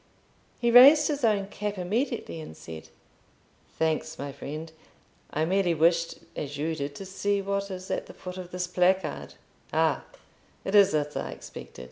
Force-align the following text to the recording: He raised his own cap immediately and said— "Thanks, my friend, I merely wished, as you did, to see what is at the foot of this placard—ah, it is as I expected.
He 0.59 0.71
raised 0.71 1.09
his 1.09 1.23
own 1.23 1.45
cap 1.49 1.77
immediately 1.77 2.41
and 2.41 2.57
said— 2.57 2.89
"Thanks, 3.77 4.17
my 4.17 4.31
friend, 4.31 4.71
I 5.29 5.45
merely 5.45 5.75
wished, 5.75 6.17
as 6.35 6.57
you 6.57 6.73
did, 6.73 6.95
to 6.95 7.05
see 7.05 7.39
what 7.39 7.69
is 7.69 7.91
at 7.91 8.07
the 8.07 8.15
foot 8.15 8.39
of 8.39 8.49
this 8.49 8.65
placard—ah, 8.65 10.03
it 10.65 10.73
is 10.73 10.95
as 10.95 11.15
I 11.15 11.29
expected. 11.29 11.79